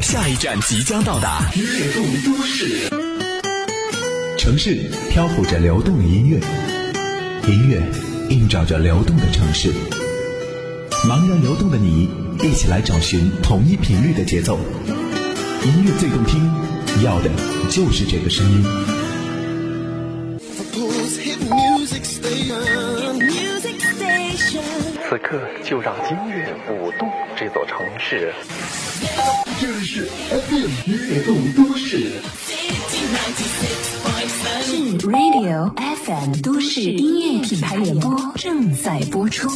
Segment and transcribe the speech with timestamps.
[0.00, 2.88] 下一站即将到达，悦动都市。
[4.38, 6.38] 城市漂浮着流动的音乐，
[7.48, 7.82] 音乐
[8.28, 9.72] 映照着流动的城市。
[11.08, 12.08] 茫然流动的你，
[12.42, 14.58] 一起来找寻同一频率的节奏。
[15.64, 16.50] 音乐最动听，
[17.02, 17.30] 要的
[17.68, 18.64] 就是这个声音。
[25.08, 28.32] 此刻就让音乐舞动这座城市。
[29.60, 32.12] 这里是 FM 悦动都市。
[34.62, 35.70] 是 Radio
[36.04, 39.48] FM 都市音乐品牌联播正在播出。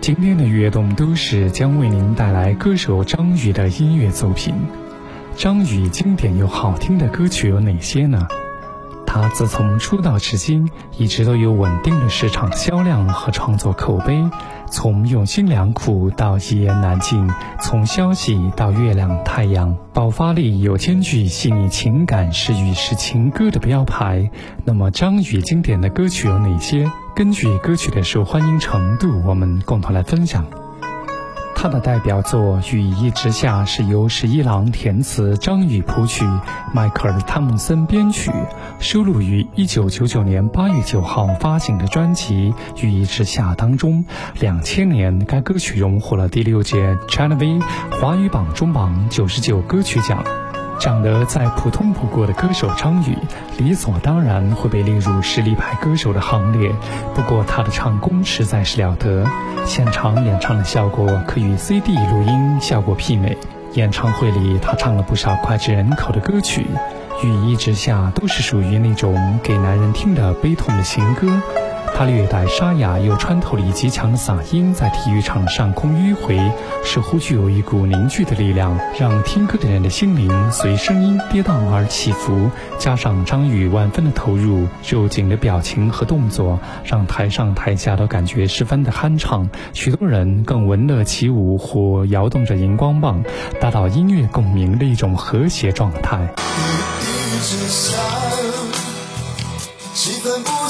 [0.00, 4.54] 今天的悦动都市将为您带来歌手张宇的音乐作品。
[5.36, 8.26] 张宇经典又好听的歌曲有哪些呢？
[9.06, 14.24] 他自从出道至今，一直都有稳定的市场销量和创作口碑。
[14.70, 24.30] 从用心良苦到一言难尽，从消息到月亮太阳，爆发力又兼具细腻情感，是语是情歌的标牌。
[24.64, 26.90] 那么张宇经典的歌曲有哪些？
[27.14, 30.44] 根据歌曲的受欢迎程度，我们共同来分享。
[31.64, 36.22] 他的代表作《雨一直下》是由十一郎填词，张宇谱曲，
[36.74, 38.30] 迈克尔·汤姆森编曲，
[38.78, 42.52] 收录于1999年8月9号发行的专辑
[42.84, 44.04] 《雨一直下》当中。
[44.40, 47.58] 两千年，该歌曲荣获了第六届 China V
[47.98, 50.22] 华语榜中榜九十九歌曲奖。
[50.78, 53.16] 长得再普通不过的歌手张宇，
[53.58, 56.70] 理所当然会被列入实力派歌手的行列。
[57.14, 59.24] 不过他的唱功实在是了得，
[59.64, 63.36] 现场演唱的效果可与 CD 录音效果媲美。
[63.74, 66.66] 演唱会里，他唱了不少脍炙人口的歌曲，
[67.26, 71.26] 《羽翼之下》都是属于那种给男人听的悲痛的情歌。
[71.92, 76.38] 他略带沙哑又穿透力极强的嗓音，在体育场上空迂回，
[76.84, 82.50] 似乎具有一股凝聚的力量，让听歌的人的心灵随声音跌宕而起伏。
[82.78, 89.48] 加上张宇万分的投入，肉紧的表情和动作，让台上台下都感觉十分的酣畅。
[89.72, 93.22] 许多人更闻乐起舞或摇动着荧光棒，
[93.60, 96.34] 达到音乐共鸣的一种和谐状态。
[99.94, 100.63] 气氛不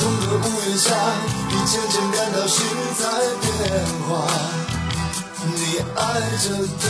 [0.00, 0.94] 同个屋檐下，
[1.48, 2.64] 你渐渐感到心
[2.98, 3.04] 在
[3.42, 3.48] 变
[4.08, 4.10] 化。
[5.44, 6.00] 你爱
[6.38, 6.44] 着
[6.80, 6.82] 他，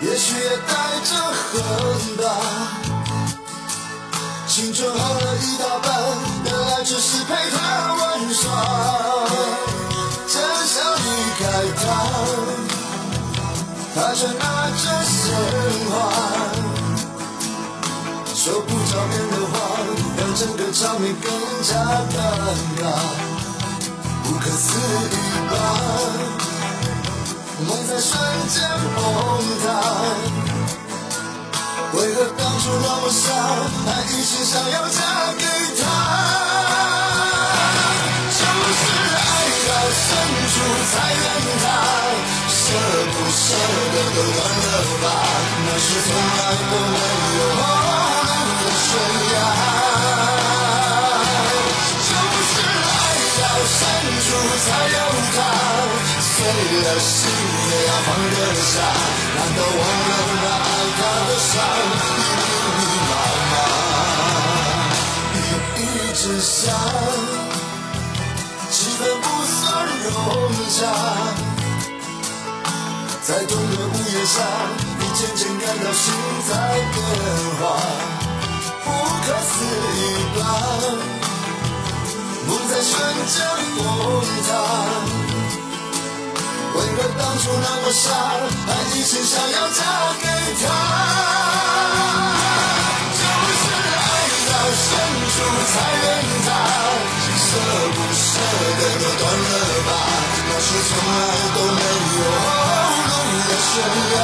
[0.00, 0.72] 也许也带
[1.04, 1.52] 着恨
[2.16, 2.24] 吧。
[4.46, 5.86] 青春喝了一大半，
[6.46, 7.56] 原来只是陪他
[7.94, 8.42] 玩耍。
[10.26, 10.34] 真
[10.66, 11.06] 想离
[11.38, 11.42] 开
[11.76, 11.84] 他。
[13.94, 15.24] 他却拿着鲜
[15.90, 15.92] 花，
[18.34, 19.34] 说不着边的，
[20.38, 21.28] 整个场面更
[21.64, 21.74] 加
[22.14, 22.14] 尴
[22.78, 22.82] 尬。
[24.22, 25.12] 不可思议
[25.50, 25.52] 吧，
[27.66, 28.16] 梦在瞬
[28.46, 28.62] 间
[28.94, 29.02] 崩
[29.64, 29.66] 塌。
[31.92, 33.26] 为何当初那么傻，
[33.84, 34.30] 还一心。
[34.46, 35.00] 想要嫁
[35.36, 35.44] 给
[35.82, 35.82] 他？
[38.30, 38.80] 就是
[39.18, 39.20] 爱
[39.66, 40.06] 到深
[40.54, 40.54] 处
[40.92, 41.26] 才怨
[41.64, 41.66] 他。
[42.46, 42.56] 舍
[43.10, 43.42] 不舍
[43.92, 44.66] 得都断了
[45.02, 45.04] 吧，
[45.66, 46.40] 那是从来
[46.70, 46.96] 都没
[47.34, 47.60] 有后
[48.22, 48.86] 路的悬
[56.88, 57.28] 碎了心
[57.70, 58.72] 也要放得下。
[59.36, 60.12] 难道忘了
[60.42, 60.66] 那爱
[60.96, 61.52] 他的伤，
[62.16, 62.20] 密
[62.78, 63.12] 密麻
[63.52, 63.54] 麻？
[65.34, 65.36] 羽
[65.76, 65.82] 翼
[66.14, 66.72] 之下，
[68.70, 69.56] 气氛不算
[70.04, 70.08] 融
[70.70, 70.76] 洽。
[73.22, 74.36] 在同个屋檐下，
[74.98, 76.02] 你渐渐感到心
[76.48, 76.50] 在
[76.94, 76.96] 变
[77.60, 77.62] 化，
[78.84, 78.86] 不
[79.26, 79.52] 可思
[79.94, 80.00] 议
[80.38, 80.40] 吧？
[82.46, 82.90] 梦在瞬
[83.26, 83.36] 间
[83.76, 83.84] 崩
[84.48, 85.27] 塌。
[86.78, 88.06] 为何当初那么傻，
[88.66, 89.82] 还一心想要嫁
[90.20, 90.24] 给
[90.62, 90.64] 他？
[93.18, 93.20] 就
[93.58, 93.64] 是
[93.98, 94.00] 爱
[94.46, 94.86] 到深
[95.34, 95.36] 处
[95.66, 96.06] 才怨
[96.46, 96.48] 他。
[97.48, 97.50] 舍
[97.94, 98.22] 不舍
[98.78, 99.50] 得都断了
[99.88, 99.90] 吧，
[100.48, 101.20] 那是从来
[101.54, 101.80] 都没
[102.14, 102.46] 有后
[103.08, 103.10] 路
[103.48, 103.70] 的悬
[104.14, 104.16] 崖。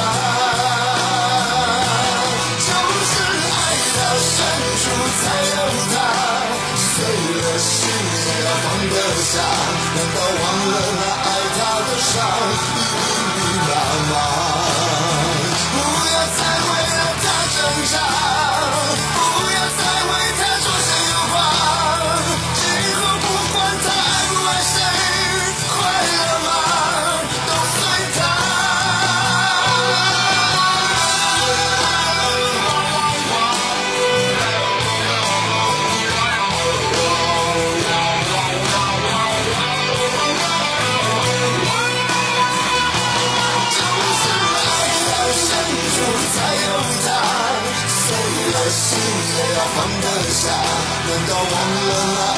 [2.61, 2.69] 就
[3.11, 3.13] 是
[3.51, 3.57] 爱
[3.97, 3.99] 到
[4.31, 4.33] 深
[4.83, 4.85] 处
[5.21, 5.59] 才有
[5.93, 5.95] 他，
[6.79, 6.87] 碎
[7.41, 7.69] 了心
[8.15, 9.33] 也要放得下。
[9.97, 11.03] 难道忘了那
[12.17, 12.74] 爱
[51.17, 52.34] 难道忘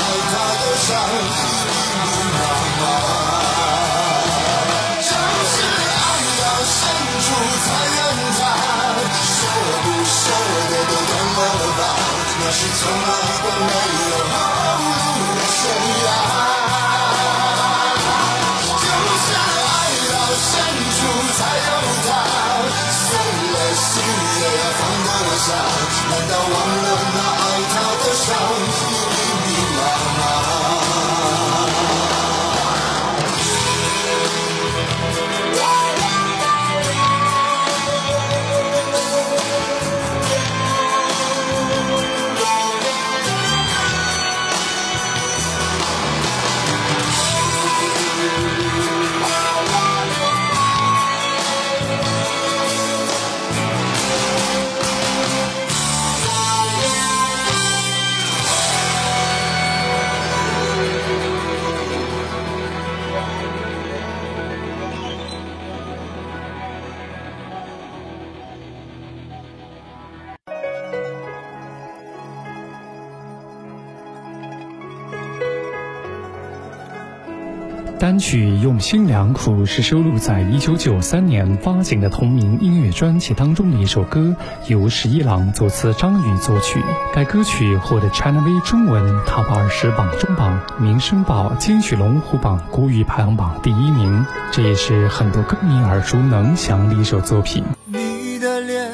[77.99, 86.79] 单曲《用心良苦》是收录在1993年发行的同名音乐专辑当中的一首歌，由十一郎作词，张宇作曲。
[87.15, 97.65] 该歌曲获得 China V 中文 Top 二十榜中榜、民生报金曲龙虎榜国语排行榜第一名，这也是很多歌迷耳熟能详的一首作品。
[97.87, 98.91] 你的脸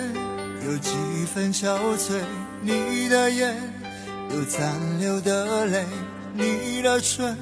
[0.64, 0.94] 有几
[1.26, 2.20] 分憔悴，
[2.60, 3.56] 你的眼
[4.30, 4.70] 有残
[5.00, 5.84] 留的泪，
[6.34, 7.36] 你的唇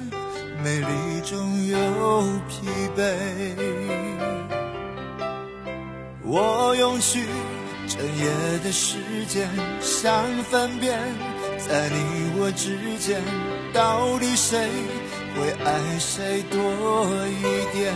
[0.63, 3.01] 美丽中有疲惫。
[6.23, 7.25] 我用去
[7.87, 8.29] 整夜
[8.63, 8.97] 的时
[9.27, 9.49] 间，
[9.81, 10.99] 想分辨，
[11.57, 13.21] 在你我之间，
[13.73, 14.69] 到底谁
[15.35, 16.59] 会爱谁多
[17.27, 17.41] 一
[17.73, 17.93] 点？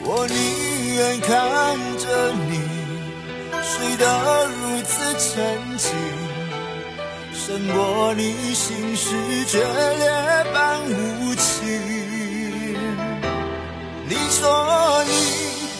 [0.00, 0.36] 我宁
[0.96, 2.50] 愿看着你
[3.62, 4.04] 睡得
[4.46, 5.92] 如此沉静，
[7.48, 9.16] 胜过你心事
[9.46, 11.66] 决裂般无情。
[14.06, 15.12] 你说你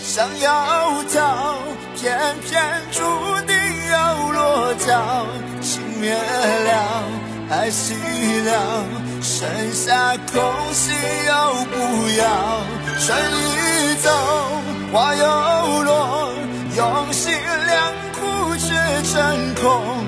[0.02, 1.58] 想要逃，
[1.94, 3.02] 偏偏注
[3.46, 3.54] 定
[3.92, 5.26] 要落脚，
[5.60, 7.04] 情灭了，
[7.50, 7.92] 爱熄
[8.46, 8.84] 了，
[9.20, 10.42] 剩下空
[10.72, 11.76] 心要不
[12.16, 12.62] 要。
[12.98, 13.14] 春
[13.44, 14.10] 已走，
[14.90, 16.32] 花又落，
[16.78, 17.30] 用心
[17.66, 18.72] 良苦却
[19.12, 20.07] 成空。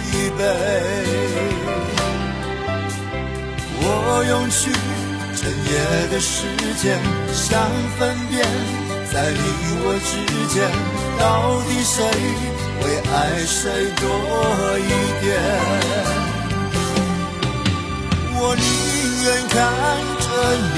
[0.11, 0.39] 疲惫。
[3.83, 3.85] 我
[4.29, 4.61] 用去
[5.39, 5.73] 整夜
[6.11, 6.45] 的时
[6.81, 6.99] 间，
[7.33, 7.49] 想
[7.97, 7.99] 分
[8.29, 8.45] 辨，
[9.11, 9.39] 在你
[9.83, 10.11] 我之
[10.53, 10.59] 间，
[11.17, 11.23] 到
[11.65, 11.95] 底谁
[12.81, 13.15] 会爱
[13.47, 13.61] 谁
[13.95, 14.03] 多
[14.77, 14.91] 一
[15.23, 15.29] 点？
[18.43, 18.65] 我宁
[19.23, 19.55] 愿看
[20.19, 20.27] 着
[20.75, 20.77] 你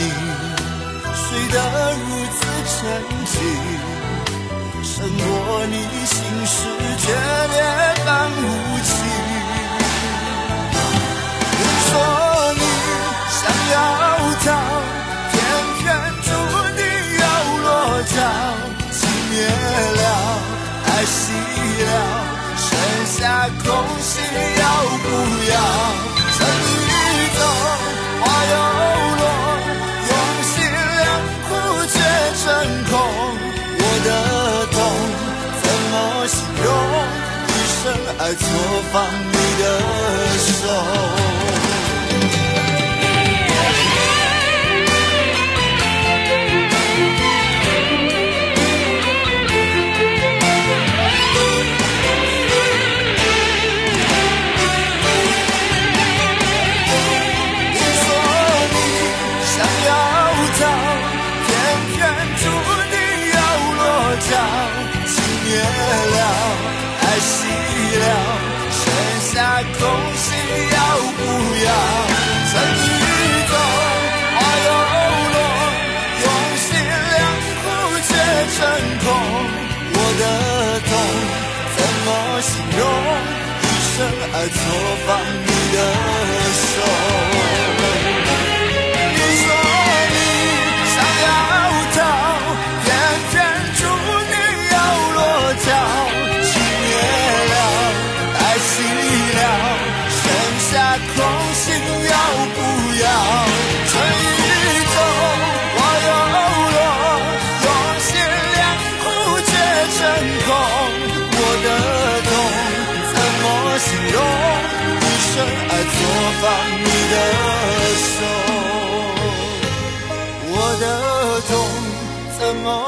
[1.16, 1.56] 睡得
[1.98, 2.02] 如
[2.36, 2.72] 此沉
[3.34, 3.36] 静，
[4.84, 5.26] 胜过
[5.66, 5.74] 你
[6.06, 6.14] 心
[6.46, 6.56] 事
[7.00, 7.06] 决
[7.54, 7.56] 裂
[8.06, 8.44] 般无
[23.44, 23.68] 剩下空
[24.00, 24.12] 心
[24.58, 24.64] 要
[25.04, 25.08] 不
[25.52, 25.54] 要？
[26.38, 26.40] 春
[26.88, 26.92] 已
[27.38, 27.42] 走，
[28.22, 28.54] 花又
[29.20, 29.24] 落，
[30.08, 30.12] 用
[30.44, 31.02] 心良
[31.50, 31.52] 苦
[31.92, 31.96] 却
[32.40, 32.44] 成
[32.90, 32.92] 空。
[33.80, 34.08] 我的
[34.72, 34.76] 痛
[35.62, 35.94] 怎么
[36.28, 36.34] 形
[36.64, 36.66] 容？
[37.50, 37.82] 一生
[38.20, 38.42] 爱错
[38.94, 39.64] 放你的
[40.40, 41.23] 手。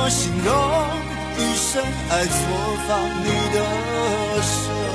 [0.06, 0.54] 么形容？
[1.36, 2.38] 一生爱错
[2.88, 4.95] 放你的手。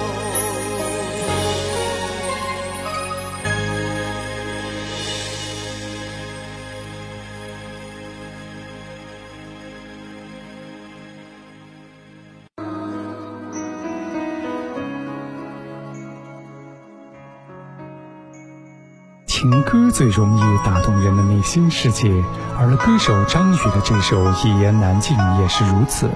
[20.00, 22.24] 最容易打动人的内心世界，
[22.58, 26.08] 而歌手张宇的这首《一言难尽》也是如此。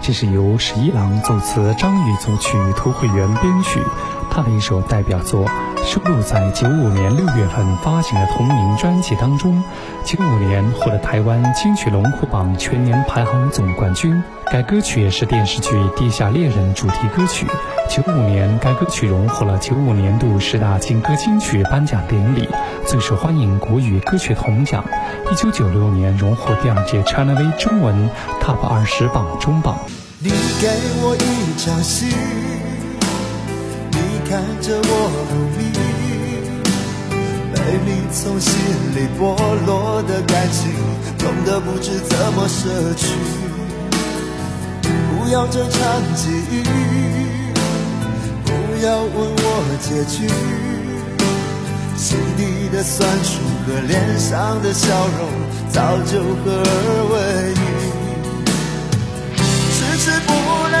[0.00, 3.80] 这是由十一郎作词，张宇作曲，涂慧源编曲，
[4.34, 5.48] 他的一首代表作，
[5.84, 9.62] 收录在九五年六月份发行的同名专辑当中。
[10.04, 14.20] 九五年获得台湾金曲龙虎榜全年排行总冠军。
[14.46, 17.46] 该歌曲也是电视剧《地下恋人》主题歌曲。
[17.88, 22.48] 九五年，该歌曲荣获了九五年度十大劲歌金曲颁奖典礼
[22.84, 24.84] 最受欢迎国语歌曲铜奖。
[25.30, 28.10] 一九九六年，荣获第二届 China V 中文
[28.42, 29.78] Top 二十榜中榜。
[30.18, 30.68] 你给
[31.02, 32.16] 我一场戏，
[34.34, 34.90] 看着我
[35.30, 35.62] 入迷，
[37.54, 38.50] 被你从心
[38.96, 39.22] 里剥
[39.64, 40.74] 落的感情，
[41.16, 43.06] 痛得不知怎么舍去。
[44.82, 45.78] 不要这场
[46.16, 46.64] 际遇，
[48.44, 48.50] 不
[48.84, 49.46] 要问我
[49.80, 50.26] 结局，
[51.96, 55.30] 心底的酸楚和脸上的笑容，
[55.70, 56.76] 早就合二
[57.12, 57.14] 为
[57.52, 57.73] 一。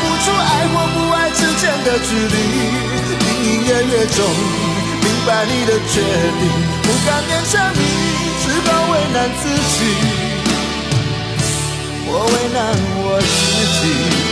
[0.00, 2.36] 付出爱或不爱之间的距离。
[3.24, 4.18] 隐隐约约中，
[5.02, 6.00] 明白你的决
[6.40, 6.42] 定，
[6.82, 7.80] 不敢勉强你，
[8.42, 9.76] 只好为难自己。
[12.06, 12.58] 我为难
[12.98, 13.24] 我自
[13.80, 14.31] 己。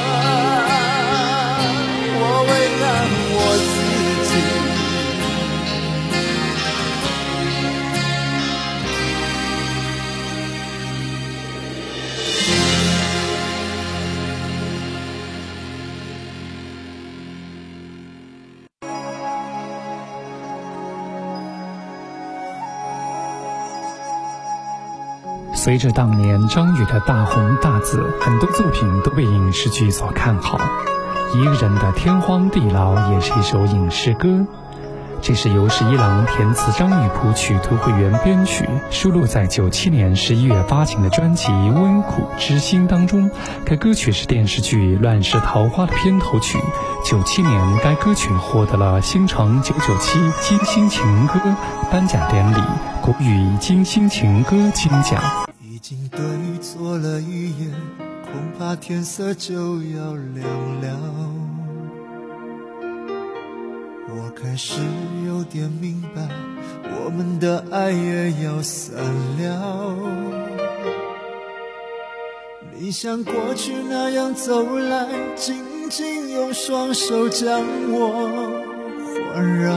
[3.03, 3.73] 我自
[4.29, 4.41] 己。
[25.53, 30.59] 随着当年张宇的大红大紫，很多作品都被影视剧所看好。
[31.33, 34.45] 一个人的天荒地老也是一首影视歌，
[35.21, 43.31] 这是由十一郎填词，张宇谱曲，涂慧源编曲，收录在九七年十一月发行的专辑《温苦之心》当中。
[43.63, 46.59] 该歌曲是电视剧《乱世桃花》的片头曲。
[47.05, 51.39] 九七年，该歌曲获得了新城九九七金星情歌
[51.89, 52.61] 颁奖典礼
[53.01, 55.23] 国语金星情歌金奖。
[55.63, 56.19] 已经对
[56.59, 57.71] 错了一眼，
[58.31, 60.47] 恐怕天色就要亮
[60.81, 60.87] 了。
[64.13, 64.81] 我开始
[65.25, 66.27] 有点明白，
[66.83, 68.95] 我们的爱也要散
[69.39, 69.95] 了。
[72.77, 78.49] 你像过去那样走来，紧紧用双手将我
[79.33, 79.71] 环绕。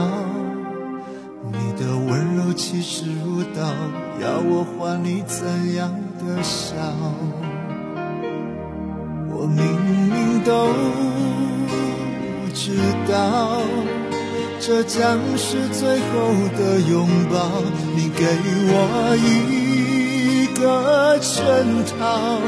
[1.51, 3.61] 你的温柔气势如刀，
[4.19, 6.75] 要我还你怎样的笑？
[9.45, 9.63] 我明
[10.09, 10.73] 明都
[12.51, 12.71] 知
[13.07, 13.61] 道，
[14.59, 17.61] 这将是最后的拥抱。
[17.95, 18.25] 你给
[18.71, 22.41] 我一个圈套，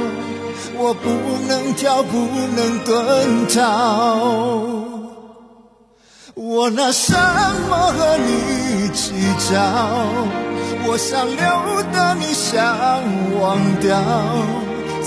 [0.76, 1.08] 我不
[1.48, 2.18] 能跳，不
[2.56, 3.62] 能遁逃。
[6.34, 7.14] 我拿什
[7.70, 9.14] 么和你计
[9.52, 9.62] 较？
[10.90, 12.58] 我想留的你想
[13.40, 14.02] 忘掉，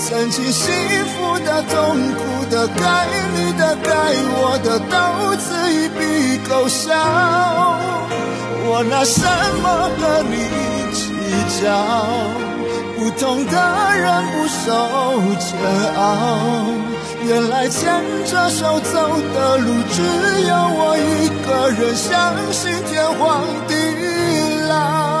[0.03, 0.73] 曾经幸
[1.05, 3.89] 福的、痛苦的、该你的、该
[4.33, 5.99] 我的，都此一笔
[6.49, 6.91] 勾销。
[8.65, 9.21] 我拿什
[9.61, 9.65] 么
[9.97, 10.35] 和你
[10.91, 10.99] 计
[11.61, 11.63] 较？
[12.97, 13.53] 不同的
[13.95, 14.65] 人不受
[15.39, 15.49] 煎
[15.95, 16.01] 熬。
[17.23, 18.93] 原来牵着手走
[19.33, 20.01] 的路，只
[20.47, 22.11] 有我一个人，相
[22.51, 23.73] 信天荒地
[24.67, 25.20] 老。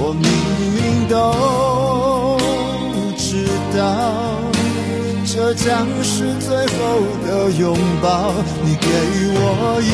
[0.00, 0.26] 我明
[0.74, 1.16] 明都
[3.16, 3.80] 知道，
[5.26, 6.78] 这将是最后
[7.26, 8.32] 的拥抱。
[8.64, 8.86] 你给
[9.34, 9.86] 我一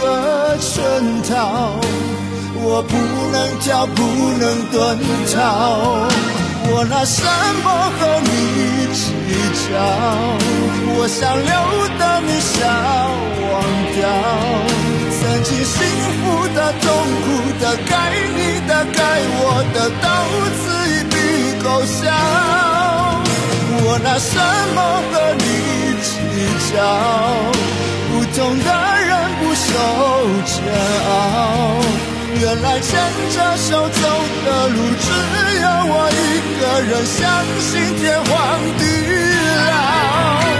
[0.00, 0.80] 个圈
[1.28, 1.74] 套，
[2.62, 2.94] 我不
[3.32, 3.98] 能跳，不
[4.38, 4.74] 能遁
[5.34, 6.08] 逃。
[6.72, 7.22] 我拿什
[7.64, 7.66] 么
[7.98, 8.28] 和你
[8.94, 9.00] 计
[9.66, 9.68] 较？
[10.92, 11.50] 我想留
[11.98, 12.58] 到你想
[13.50, 13.52] 忘
[13.96, 13.98] 掉，
[15.40, 15.78] 曾经幸
[16.20, 16.86] 福的、痛
[17.24, 17.26] 苦
[17.60, 19.00] 的、该你的、该
[19.40, 20.06] 我的，到
[20.60, 21.16] 此一笔
[21.64, 22.04] 勾销。
[23.82, 24.36] 我拿什
[24.74, 24.78] 么
[25.10, 25.42] 和你
[26.04, 26.12] 计
[26.68, 26.76] 较？
[28.10, 28.68] 不同的
[29.00, 29.66] 人不受
[30.44, 30.52] 煎
[31.08, 31.08] 熬。
[32.38, 32.90] 原来牵
[33.30, 34.02] 着手走
[34.44, 35.08] 的路，只
[35.62, 36.22] 有我一
[36.60, 37.18] 个人，相
[37.60, 38.30] 信天荒
[38.76, 38.82] 地
[39.70, 40.59] 老。